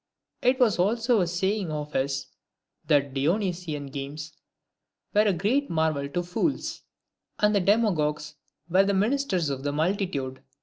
[0.41, 2.25] It was also a saying of his
[2.87, 4.33] that the Dionysian games
[5.13, 6.81] were a great marvel to fools;
[7.37, 8.33] and that the demagogues
[8.67, 10.41] were the ministers of the multitude.